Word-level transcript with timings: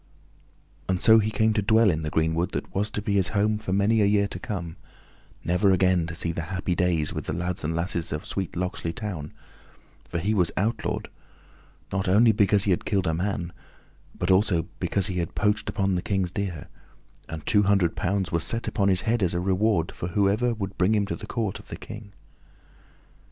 And 0.89 0.99
so 0.99 1.19
he 1.19 1.29
came 1.29 1.53
to 1.53 1.61
dwell 1.61 1.91
in 1.91 2.01
the 2.01 2.09
greenwood 2.09 2.53
that 2.53 2.73
was 2.73 2.89
to 2.89 3.03
be 3.03 3.13
his 3.13 3.27
home 3.37 3.59
for 3.59 3.71
many 3.71 4.01
a 4.01 4.05
year 4.05 4.27
to 4.29 4.39
come, 4.39 4.77
never 5.43 5.69
again 5.69 6.07
to 6.07 6.15
see 6.15 6.31
the 6.31 6.41
happy 6.49 6.73
days 6.73 7.13
with 7.13 7.25
the 7.25 7.33
lads 7.33 7.63
and 7.63 7.75
lasses 7.75 8.11
of 8.11 8.25
sweet 8.25 8.55
Locksley 8.55 8.93
Town; 8.93 9.31
for 10.09 10.17
he 10.17 10.33
was 10.33 10.49
outlawed, 10.57 11.07
not 11.91 12.09
only 12.09 12.31
because 12.31 12.63
he 12.63 12.71
had 12.71 12.83
killed 12.83 13.05
a 13.05 13.13
man, 13.13 13.53
but 14.17 14.31
also 14.31 14.63
because 14.79 15.05
he 15.05 15.19
had 15.19 15.35
poached 15.35 15.69
upon 15.69 15.93
the 15.93 16.01
King's 16.01 16.31
deer, 16.31 16.67
and 17.29 17.45
two 17.45 17.61
hundred 17.61 17.95
pounds 17.95 18.31
were 18.31 18.39
set 18.39 18.67
upon 18.67 18.87
his 18.89 19.01
head, 19.01 19.21
as 19.21 19.35
a 19.35 19.39
reward 19.39 19.91
for 19.91 20.07
whoever 20.07 20.51
would 20.55 20.79
bring 20.79 20.95
him 20.95 21.05
to 21.05 21.15
the 21.15 21.27
court 21.27 21.59
of 21.59 21.67
the 21.67 21.77
King. 21.77 22.11